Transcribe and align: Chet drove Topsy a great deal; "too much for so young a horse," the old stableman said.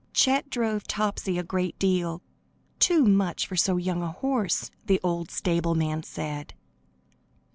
Chet 0.13 0.49
drove 0.49 0.85
Topsy 0.87 1.37
a 1.37 1.43
great 1.43 1.77
deal; 1.77 2.23
"too 2.79 3.03
much 3.05 3.45
for 3.45 3.55
so 3.55 3.77
young 3.77 4.01
a 4.01 4.09
horse," 4.13 4.71
the 4.87 4.99
old 5.03 5.29
stableman 5.29 6.01
said. 6.01 6.55